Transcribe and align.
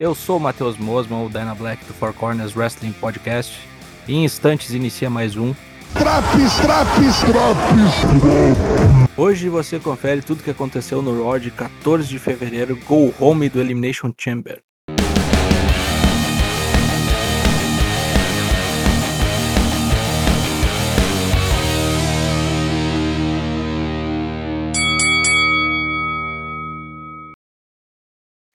Eu 0.00 0.14
sou 0.14 0.38
o 0.38 0.40
Matheus 0.40 0.78
Mosman, 0.78 1.26
o 1.26 1.28
Dyna 1.28 1.54
Black 1.54 1.84
do 1.84 1.92
Four 1.92 2.14
Corners 2.14 2.56
Wrestling 2.56 2.92
Podcast. 2.92 3.60
E 4.08 4.14
em 4.14 4.24
instantes 4.24 4.72
inicia 4.72 5.10
mais 5.10 5.36
um. 5.36 5.52
Traps, 5.92 6.56
traps, 6.62 7.20
traps. 7.20 9.10
Hoje 9.14 9.50
você 9.50 9.78
confere 9.78 10.22
tudo 10.22 10.40
o 10.40 10.42
que 10.42 10.52
aconteceu 10.52 11.02
no 11.02 11.22
Raw 11.22 11.38
de 11.38 11.50
14 11.50 12.08
de 12.08 12.18
fevereiro, 12.18 12.76
Go 12.86 13.12
Home 13.20 13.50
do 13.50 13.60
Elimination 13.60 14.10
Chamber. 14.16 14.62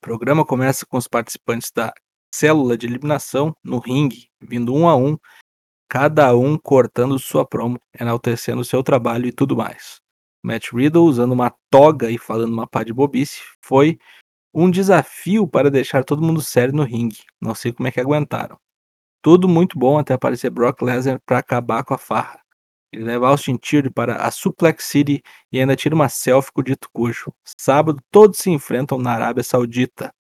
Programa 0.06 0.46
começa 0.46 0.86
com 0.86 0.98
os 0.98 1.08
participantes 1.08 1.72
da 1.72 1.92
célula 2.32 2.78
de 2.78 2.86
eliminação 2.86 3.56
no 3.64 3.80
ringue, 3.80 4.30
vindo 4.40 4.72
um 4.72 4.88
a 4.88 4.96
um, 4.96 5.18
cada 5.90 6.36
um 6.36 6.60
cortando 6.60 7.18
sua 7.18 7.44
promo, 7.44 7.80
enaltecendo 8.00 8.64
seu 8.64 8.84
trabalho 8.84 9.26
e 9.26 9.32
tudo 9.32 9.58
mais. 9.58 10.00
Matt 10.44 10.72
Riddle, 10.72 11.08
usando 11.08 11.32
uma 11.32 11.52
toga 11.72 12.12
e 12.12 12.20
falando 12.20 12.54
uma 12.54 12.68
pá 12.68 12.84
de 12.84 12.94
bobice, 12.94 13.42
foi 13.64 13.98
um 14.54 14.70
desafio 14.70 15.48
para 15.48 15.72
deixar 15.72 16.04
todo 16.04 16.22
mundo 16.22 16.40
sério 16.40 16.76
no 16.76 16.84
ringue. 16.84 17.24
Não 17.42 17.56
sei 17.56 17.74
como 17.74 17.88
é 17.88 17.92
que 17.92 18.00
aguentaram. 18.00 18.60
Tudo 19.24 19.50
muito 19.50 19.80
bom 19.80 19.98
até 19.98 20.14
aparecer 20.14 20.52
Brock 20.52 20.84
Lesnar 20.84 21.20
para 21.26 21.40
acabar 21.40 21.84
com 21.84 21.96
a 21.96 21.98
farra. 21.98 22.45
Ele 22.96 23.04
leva 23.04 23.28
Austin 23.28 23.58
Theory 23.58 23.90
para 23.90 24.16
a 24.16 24.32
Suplex 24.32 24.86
City 24.86 25.22
e 25.52 25.60
ainda 25.60 25.76
tira 25.76 25.94
uma 25.94 26.08
selfie 26.08 26.52
com 26.54 26.62
o 26.62 26.64
dito 26.64 26.90
cujo. 26.94 27.34
Sábado, 27.44 28.02
todos 28.10 28.40
se 28.40 28.50
enfrentam 28.50 28.98
na 28.98 29.12
Arábia 29.12 29.44
Saudita. 29.44 30.14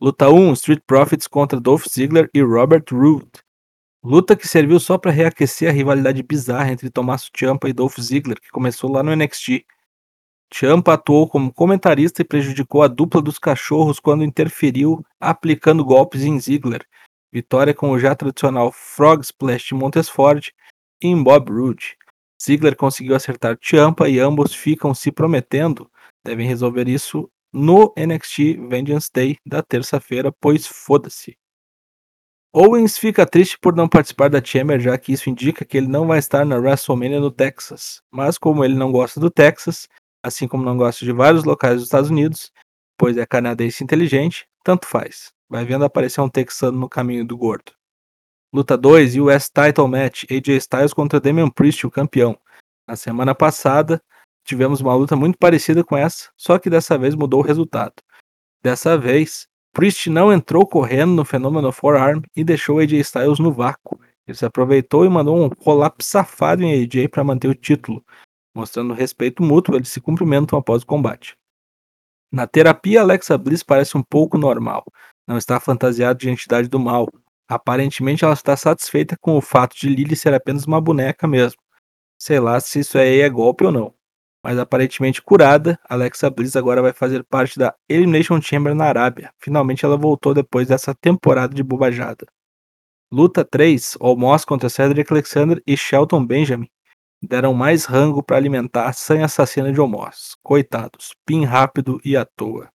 Luta 0.00 0.30
1, 0.30 0.52
Street 0.52 0.80
Profits 0.86 1.26
contra 1.26 1.58
Dolph 1.58 1.86
Ziggler 1.88 2.30
e 2.32 2.40
Robert 2.40 2.84
Roode. 2.92 3.30
Luta 4.02 4.36
que 4.36 4.46
serviu 4.46 4.78
só 4.78 4.96
para 4.96 5.10
reaquecer 5.10 5.68
a 5.68 5.72
rivalidade 5.72 6.22
bizarra 6.22 6.70
entre 6.70 6.88
Tommaso 6.88 7.30
Ciampa 7.36 7.68
e 7.68 7.72
Dolph 7.72 7.98
Ziggler, 7.98 8.40
que 8.40 8.50
começou 8.50 8.92
lá 8.92 9.02
no 9.02 9.14
NXT. 9.16 9.64
Ciampa 10.52 10.92
atuou 10.92 11.28
como 11.28 11.52
comentarista 11.52 12.22
e 12.22 12.24
prejudicou 12.24 12.82
a 12.82 12.86
dupla 12.86 13.20
dos 13.20 13.40
cachorros 13.40 13.98
quando 13.98 14.22
interferiu 14.22 15.04
aplicando 15.18 15.84
golpes 15.84 16.22
em 16.22 16.38
Ziggler. 16.38 16.86
Vitória 17.32 17.74
com 17.74 17.90
o 17.90 17.98
já 17.98 18.14
tradicional 18.14 18.70
Frog 18.70 19.22
Splash 19.22 19.68
de 19.68 19.74
Montesford 19.74 20.52
em 21.02 21.20
Bob 21.20 21.50
Roode. 21.50 21.96
Ziggler 22.44 22.76
conseguiu 22.76 23.14
acertar 23.14 23.58
Ciampa 23.60 24.08
e 24.08 24.18
ambos 24.18 24.54
ficam 24.54 24.94
se 24.94 25.10
prometendo 25.10 25.90
devem 26.24 26.46
resolver 26.46 26.88
isso 26.88 27.30
no 27.52 27.94
NXT 27.96 28.68
Vengeance 28.68 29.08
Day 29.14 29.36
da 29.46 29.62
terça-feira, 29.62 30.32
pois 30.40 30.66
foda-se. 30.66 31.36
Owens 32.52 32.96
fica 32.96 33.26
triste 33.26 33.58
por 33.58 33.74
não 33.74 33.88
participar 33.88 34.30
da 34.30 34.42
Chamber, 34.42 34.80
já 34.80 34.96
que 34.96 35.12
isso 35.12 35.28
indica 35.28 35.64
que 35.64 35.76
ele 35.76 35.88
não 35.88 36.06
vai 36.06 36.18
estar 36.18 36.44
na 36.44 36.56
WrestleMania 36.56 37.20
no 37.20 37.30
Texas. 37.30 38.00
Mas 38.12 38.38
como 38.38 38.64
ele 38.64 38.74
não 38.74 38.92
gosta 38.92 39.18
do 39.18 39.30
Texas, 39.30 39.88
assim 40.22 40.46
como 40.46 40.64
não 40.64 40.76
gosta 40.76 41.04
de 41.04 41.12
vários 41.12 41.44
locais 41.44 41.76
dos 41.76 41.84
Estados 41.84 42.10
Unidos, 42.10 42.52
pois 42.96 43.16
é 43.16 43.26
canadense 43.26 43.82
inteligente, 43.82 44.46
tanto 44.64 44.86
faz. 44.86 45.32
Vai 45.48 45.64
vendo 45.64 45.84
aparecer 45.84 46.20
um 46.20 46.28
texano 46.28 46.78
no 46.78 46.88
caminho 46.88 47.24
do 47.24 47.36
gordo. 47.36 47.72
Luta 48.54 48.78
2, 48.78 49.16
US 49.16 49.50
Title 49.50 49.88
Match, 49.88 50.26
AJ 50.30 50.58
Styles 50.58 50.94
contra 50.94 51.18
Damian 51.18 51.50
Priest, 51.50 51.84
o 51.88 51.90
campeão. 51.90 52.38
Na 52.86 52.94
semana 52.94 53.34
passada, 53.34 54.00
tivemos 54.44 54.80
uma 54.80 54.94
luta 54.94 55.16
muito 55.16 55.36
parecida 55.36 55.82
com 55.82 55.96
essa, 55.96 56.30
só 56.36 56.56
que 56.56 56.70
dessa 56.70 56.96
vez 56.96 57.16
mudou 57.16 57.40
o 57.40 57.42
resultado. 57.42 57.94
Dessa 58.62 58.96
vez, 58.96 59.48
Priest 59.72 60.08
não 60.08 60.32
entrou 60.32 60.64
correndo 60.64 61.14
no 61.14 61.24
fenômeno 61.24 61.72
Forearm 61.72 62.22
e 62.36 62.44
deixou 62.44 62.78
AJ 62.78 62.92
Styles 63.00 63.40
no 63.40 63.52
vácuo. 63.52 63.98
Ele 64.24 64.38
se 64.38 64.46
aproveitou 64.46 65.04
e 65.04 65.08
mandou 65.08 65.36
um 65.36 65.50
roll-up 65.58 66.04
safado 66.04 66.62
em 66.62 66.80
AJ 66.80 67.08
para 67.08 67.24
manter 67.24 67.48
o 67.48 67.56
título. 67.56 68.04
Mostrando 68.54 68.94
respeito 68.94 69.42
mútuo, 69.42 69.74
eles 69.74 69.88
se 69.88 70.00
cumprimentam 70.00 70.56
após 70.56 70.84
o 70.84 70.86
combate. 70.86 71.34
Na 72.30 72.46
terapia, 72.46 73.00
Alexa 73.00 73.36
Bliss 73.36 73.64
parece 73.64 73.96
um 73.96 74.02
pouco 74.02 74.38
normal. 74.38 74.84
Não 75.26 75.36
está 75.36 75.58
fantasiada 75.58 76.14
de 76.14 76.30
entidade 76.30 76.68
do 76.68 76.78
mal, 76.78 77.08
Aparentemente 77.48 78.24
ela 78.24 78.34
está 78.34 78.56
satisfeita 78.56 79.16
com 79.20 79.36
o 79.36 79.40
fato 79.40 79.76
de 79.76 79.88
Lily 79.88 80.16
ser 80.16 80.32
apenas 80.32 80.64
uma 80.64 80.80
boneca 80.80 81.26
mesmo. 81.26 81.60
Sei 82.18 82.40
lá 82.40 82.58
se 82.60 82.80
isso 82.80 82.98
aí 82.98 83.20
é 83.20 83.28
golpe 83.28 83.64
ou 83.64 83.72
não. 83.72 83.94
Mas 84.42 84.58
aparentemente 84.58 85.22
curada, 85.22 85.78
Alexa 85.88 86.28
Bliss 86.28 86.54
agora 86.54 86.82
vai 86.82 86.92
fazer 86.92 87.24
parte 87.24 87.58
da 87.58 87.74
Elimination 87.88 88.40
Chamber 88.42 88.74
na 88.74 88.84
Arábia. 88.84 89.32
Finalmente 89.38 89.84
ela 89.84 89.96
voltou 89.96 90.34
depois 90.34 90.68
dessa 90.68 90.94
temporada 90.94 91.54
de 91.54 91.62
bobajada. 91.62 92.26
Luta 93.10 93.44
3, 93.44 93.96
Almost 94.00 94.46
contra 94.46 94.68
Cedric 94.68 95.10
Alexander 95.12 95.62
e 95.66 95.76
Shelton 95.76 96.26
Benjamin 96.26 96.68
deram 97.22 97.54
mais 97.54 97.84
rango 97.84 98.22
para 98.22 98.36
alimentar 98.36 98.86
a 98.86 98.92
sanha 98.92 99.24
assassina 99.24 99.72
de 99.72 99.80
Almost. 99.80 100.36
Coitados, 100.42 101.14
pin 101.26 101.44
rápido 101.44 102.00
e 102.04 102.16
à 102.16 102.24
toa. 102.24 102.73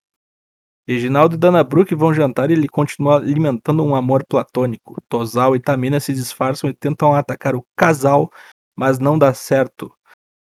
Reginaldo 0.89 1.35
e 1.35 1.38
Dana 1.38 1.63
Brooke 1.63 1.94
vão 1.94 2.11
jantar 2.11 2.50
e 2.50 2.53
ele 2.53 2.67
continua 2.67 3.17
alimentando 3.17 3.83
um 3.83 3.94
amor 3.94 4.25
platônico. 4.27 5.00
Tosal 5.07 5.55
e 5.55 5.59
Tamina 5.59 6.00
se 6.00 6.11
disfarçam 6.11 6.67
e 6.67 6.73
tentam 6.73 7.13
atacar 7.13 7.55
o 7.55 7.63
casal, 7.77 8.31
mas 8.75 8.97
não 8.97 9.16
dá 9.16 9.31
certo. 9.31 9.94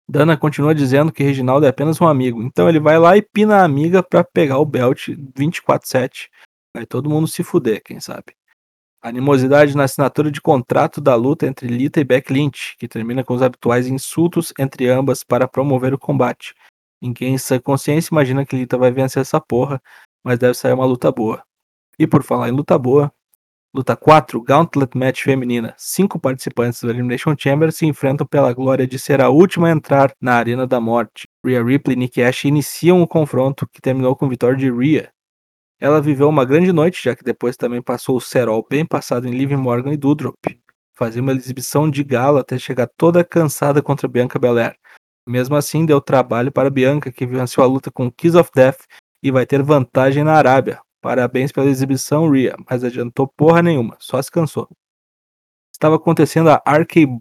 Dana 0.08 0.38
continua 0.38 0.74
dizendo 0.74 1.12
que 1.12 1.22
Reginaldo 1.22 1.66
é 1.66 1.68
apenas 1.68 2.00
um 2.00 2.08
amigo, 2.08 2.42
então 2.42 2.66
ele 2.66 2.80
vai 2.80 2.98
lá 2.98 3.14
e 3.14 3.20
pina 3.20 3.56
a 3.56 3.64
amiga 3.64 4.02
para 4.02 4.24
pegar 4.24 4.58
o 4.58 4.64
belt 4.64 5.08
24/7. 5.36 6.30
Vai 6.74 6.86
todo 6.86 7.10
mundo 7.10 7.28
se 7.28 7.44
fuder, 7.44 7.82
quem 7.84 8.00
sabe. 8.00 8.34
Animosidade 9.02 9.76
na 9.76 9.84
assinatura 9.84 10.30
de 10.30 10.40
contrato 10.40 10.98
da 10.98 11.14
luta 11.14 11.46
entre 11.46 11.68
Lita 11.68 12.00
e 12.00 12.04
Beck 12.04 12.32
Lynch, 12.32 12.74
que 12.78 12.88
termina 12.88 13.22
com 13.22 13.34
os 13.34 13.42
habituais 13.42 13.86
insultos 13.86 14.54
entre 14.58 14.88
ambas 14.88 15.22
para 15.22 15.46
promover 15.46 15.92
o 15.92 15.98
combate. 15.98 16.54
Em 17.02 17.12
quem 17.12 17.36
sã 17.36 17.60
consciência 17.60 18.08
imagina 18.10 18.46
que 18.46 18.56
Lita 18.56 18.78
vai 18.78 18.90
vencer 18.90 19.20
essa 19.20 19.38
porra, 19.38 19.80
mas 20.24 20.38
deve 20.38 20.54
sair 20.54 20.72
uma 20.72 20.84
luta 20.84 21.10
boa. 21.10 21.42
E 21.98 22.06
por 22.06 22.22
falar 22.22 22.48
em 22.48 22.52
luta 22.52 22.78
boa, 22.78 23.12
luta 23.74 23.96
4, 23.96 24.42
Gauntlet 24.42 24.96
Match 24.96 25.22
feminina. 25.22 25.74
Cinco 25.76 26.18
participantes 26.18 26.80
do 26.80 26.90
Elimination 26.90 27.34
Chamber 27.38 27.72
se 27.72 27.86
enfrentam 27.86 28.26
pela 28.26 28.52
glória 28.52 28.86
de 28.86 28.98
ser 28.98 29.20
a 29.20 29.28
última 29.28 29.68
a 29.68 29.70
entrar 29.70 30.12
na 30.20 30.34
Arena 30.34 30.66
da 30.66 30.80
Morte. 30.80 31.28
Rhea 31.44 31.62
Ripley 31.62 31.96
e 31.96 31.98
Nick 31.98 32.22
Ash 32.22 32.44
iniciam 32.44 33.02
o 33.02 33.06
confronto, 33.06 33.68
que 33.68 33.80
terminou 33.80 34.16
com 34.16 34.28
vitória 34.28 34.56
de 34.56 34.70
Rhea. 34.70 35.10
Ela 35.80 36.00
viveu 36.00 36.28
uma 36.28 36.44
grande 36.44 36.72
noite, 36.72 37.02
já 37.02 37.14
que 37.14 37.22
depois 37.22 37.56
também 37.56 37.80
passou 37.80 38.16
o 38.16 38.20
cerol 38.20 38.66
bem 38.68 38.84
passado 38.84 39.28
em 39.28 39.30
Liv 39.30 39.52
Morgan 39.52 39.92
e 39.92 39.96
Dudrop. 39.96 40.34
Fazia 40.96 41.22
uma 41.22 41.32
exibição 41.32 41.88
de 41.88 42.02
gala 42.02 42.40
até 42.40 42.58
chegar 42.58 42.88
toda 42.96 43.22
cansada 43.22 43.80
contra 43.80 44.08
Bianca 44.08 44.38
Belair. 44.40 44.76
Mesmo 45.28 45.54
assim, 45.54 45.86
deu 45.86 46.00
trabalho 46.00 46.50
para 46.50 46.70
Bianca, 46.70 47.12
que 47.12 47.24
venceu 47.24 47.62
a 47.62 47.66
luta 47.66 47.92
com 47.92 48.10
Kiss 48.10 48.36
of 48.36 48.50
Death 48.52 48.80
e 49.22 49.30
vai 49.30 49.46
ter 49.46 49.62
vantagem 49.62 50.24
na 50.24 50.34
Arábia. 50.34 50.80
Parabéns 51.00 51.52
pela 51.52 51.68
exibição, 51.68 52.30
Rhea, 52.30 52.56
mas 52.68 52.82
adiantou 52.82 53.28
porra 53.28 53.62
nenhuma, 53.62 53.96
só 54.00 54.20
se 54.20 54.30
cansou. 54.30 54.68
Estava 55.72 55.96
acontecendo 55.96 56.50
a 56.50 56.62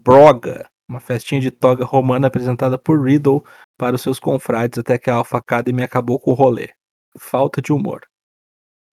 Broga, 0.02 0.68
uma 0.88 1.00
festinha 1.00 1.40
de 1.40 1.50
toga 1.50 1.84
romana 1.84 2.26
apresentada 2.26 2.76
por 2.76 3.00
Riddle 3.00 3.44
para 3.76 3.94
os 3.94 4.02
seus 4.02 4.18
confrades 4.18 4.78
até 4.78 4.98
que 4.98 5.10
a 5.10 5.14
Alpha 5.14 5.38
Academy 5.38 5.82
acabou 5.82 6.18
com 6.18 6.32
o 6.32 6.34
rolê. 6.34 6.70
Falta 7.18 7.62
de 7.62 7.72
humor. 7.72 8.00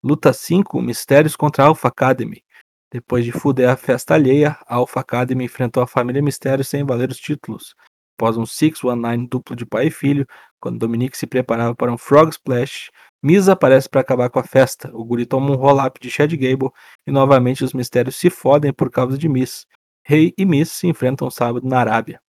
Luta 0.03 0.31
5, 0.31 0.79
Mistérios 0.81 1.35
contra 1.35 1.63
a 1.63 1.67
Alpha 1.67 1.87
Academy. 1.87 2.43
Depois 2.91 3.25
de 3.25 3.31
fuder 3.31 3.69
a 3.69 3.75
festa 3.75 4.13
alheia, 4.13 4.57
a 4.67 4.75
Alpha 4.75 4.99
Academy 4.99 5.45
enfrentou 5.45 5.81
a 5.81 5.87
família 5.87 6.21
Mistérios 6.21 6.67
sem 6.67 6.83
valer 6.85 7.09
os 7.09 7.17
títulos. 7.17 7.73
Após 8.17 8.37
um 8.37 8.45
619 8.45 9.27
duplo 9.27 9.55
de 9.55 9.65
pai 9.65 9.87
e 9.87 9.91
filho, 9.91 10.25
quando 10.59 10.79
Dominique 10.79 11.17
se 11.17 11.27
preparava 11.27 11.75
para 11.75 11.91
um 11.91 11.97
Frog 11.97 12.29
Splash, 12.29 12.89
Miz 13.21 13.49
aparece 13.49 13.89
para 13.89 13.99
acabar 14.01 14.29
com 14.29 14.39
a 14.39 14.43
festa. 14.43 14.89
O 14.93 15.03
guri 15.03 15.25
toma 15.25 15.51
um 15.51 15.55
roll-up 15.55 15.99
de 15.99 16.09
Chad 16.09 16.31
Gable 16.31 16.71
e 17.05 17.11
novamente 17.11 17.63
os 17.63 17.73
mistérios 17.73 18.15
se 18.15 18.29
fodem 18.29 18.71
por 18.71 18.89
causa 18.89 19.17
de 19.17 19.27
Miz. 19.27 19.65
Rei 20.05 20.33
e 20.37 20.45
Miz 20.45 20.71
se 20.71 20.87
enfrentam 20.87 21.29
sábado 21.29 21.67
na 21.67 21.79
Arábia. 21.79 22.21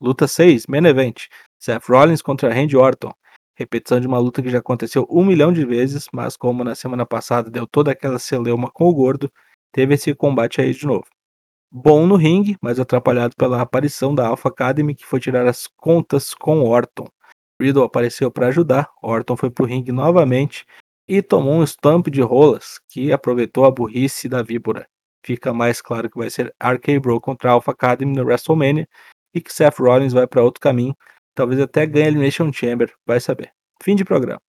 Luta 0.00 0.26
6, 0.26 0.66
Main 0.66 0.86
Event. 0.86 1.26
Seth 1.60 1.84
Rollins 1.88 2.22
contra 2.22 2.52
Randy 2.52 2.76
Orton. 2.76 3.12
Repetição 3.56 4.00
de 4.00 4.06
uma 4.06 4.18
luta 4.18 4.42
que 4.42 4.50
já 4.50 4.58
aconteceu 4.58 5.06
um 5.10 5.24
milhão 5.24 5.52
de 5.52 5.66
vezes, 5.66 6.06
mas 6.12 6.36
como 6.36 6.64
na 6.64 6.74
semana 6.74 7.04
passada 7.04 7.50
deu 7.50 7.66
toda 7.66 7.92
aquela 7.92 8.18
celeuma 8.18 8.70
com 8.70 8.88
o 8.88 8.94
gordo, 8.94 9.30
teve 9.72 9.94
esse 9.94 10.14
combate 10.14 10.60
aí 10.60 10.72
de 10.72 10.86
novo 10.86 11.13
bom 11.76 12.06
no 12.06 12.14
ringue, 12.14 12.56
mas 12.62 12.78
atrapalhado 12.78 13.34
pela 13.36 13.60
aparição 13.60 14.14
da 14.14 14.28
Alpha 14.28 14.48
Academy, 14.48 14.94
que 14.94 15.04
foi 15.04 15.18
tirar 15.18 15.44
as 15.48 15.66
contas 15.66 16.32
com 16.32 16.60
Orton. 16.60 17.08
Riddle 17.60 17.82
apareceu 17.82 18.30
para 18.30 18.46
ajudar, 18.46 18.88
Orton 19.02 19.36
foi 19.36 19.50
pro 19.50 19.64
ringue 19.64 19.90
novamente 19.90 20.64
e 21.08 21.20
tomou 21.20 21.54
um 21.54 21.64
stamp 21.64 22.06
de 22.06 22.20
rolas, 22.20 22.78
que 22.88 23.12
aproveitou 23.12 23.64
a 23.64 23.72
burrice 23.72 24.28
da 24.28 24.40
víbora. 24.40 24.86
Fica 25.26 25.52
mais 25.52 25.82
claro 25.82 26.08
que 26.08 26.16
vai 26.16 26.30
ser 26.30 26.54
RK 26.62 27.00
Bro 27.00 27.20
contra 27.20 27.50
Alpha 27.50 27.72
Academy 27.72 28.14
no 28.14 28.22
WrestleMania 28.22 28.86
e 29.34 29.40
que 29.40 29.52
Seth 29.52 29.78
Rollins 29.78 30.12
vai 30.12 30.28
para 30.28 30.44
outro 30.44 30.60
caminho, 30.60 30.96
talvez 31.34 31.60
até 31.60 31.84
ganhe 31.86 32.04
a 32.04 32.08
Elimination 32.08 32.52
Chamber, 32.52 32.94
vai 33.04 33.18
saber. 33.18 33.50
Fim 33.82 33.96
de 33.96 34.04
programa. 34.04 34.40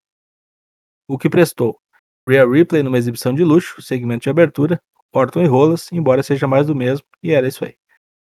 O 1.07 1.17
que 1.17 1.29
prestou. 1.29 1.79
Rhea 2.27 2.45
Ripley 2.45 2.83
numa 2.83 2.99
exibição 2.99 3.33
de 3.33 3.43
luxo, 3.43 3.81
segmento 3.81 4.23
de 4.23 4.29
abertura, 4.29 4.79
Orton 5.15 5.43
e 5.43 5.47
Rolas, 5.47 5.89
embora 5.91 6.21
seja 6.21 6.47
mais 6.47 6.67
do 6.67 6.75
mesmo, 6.75 7.05
e 7.23 7.31
era 7.31 7.47
isso 7.47 7.63
aí. 7.63 7.75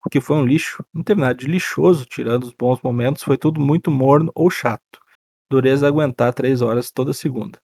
O 0.05 0.09
que 0.09 0.21
foi 0.21 0.37
um 0.37 0.45
lixo, 0.45 0.83
não 0.93 1.03
teve 1.03 1.19
nada 1.19 1.35
de 1.35 1.45
lixoso, 1.45 2.05
tirando 2.05 2.43
os 2.43 2.53
bons 2.53 2.81
momentos, 2.81 3.21
foi 3.21 3.37
tudo 3.37 3.59
muito 3.59 3.91
morno 3.91 4.31
ou 4.33 4.49
chato. 4.49 4.99
Dureza 5.51 5.87
aguentar 5.87 6.33
3 6.33 6.61
horas 6.61 6.89
toda 6.89 7.11
segunda. 7.11 7.59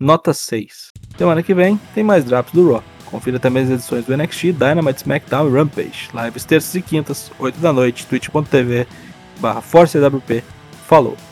Nota 0.00 0.32
6. 0.32 0.88
Semana 1.16 1.42
que 1.42 1.52
vem 1.52 1.76
tem 1.94 2.02
mais 2.02 2.24
drops 2.24 2.52
do 2.52 2.72
Raw. 2.72 2.82
Confira 3.04 3.38
também 3.38 3.64
as 3.64 3.70
edições 3.70 4.06
do 4.06 4.16
NXT, 4.16 4.52
Dynamite, 4.52 5.02
SmackDown 5.02 5.48
e 5.48 5.52
Rampage. 5.52 6.08
Lives 6.14 6.44
terças 6.46 6.74
e 6.74 6.80
quintas, 6.80 7.30
8 7.38 7.60
da 7.60 7.72
noite, 7.72 8.06
twitch.tv 8.06 8.86
barra 9.38 9.60
ForceWP. 9.60 10.42
Falou! 10.86 11.31